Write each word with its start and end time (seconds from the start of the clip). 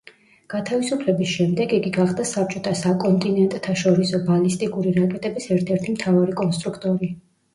გათავისუფლების 0.51 1.33
შემდეგ 1.33 1.73
იგი 1.79 1.91
გახდა 1.97 2.23
საბჭოთა 2.29 2.73
საკონტინენტთაშორისო 2.79 4.21
ბალისტიკური 4.31 4.93
რაკეტების 4.97 5.47
ერთ-ერთი 5.57 5.95
მთავარი 5.99 6.37
კონსტრუქტორი. 6.43 7.11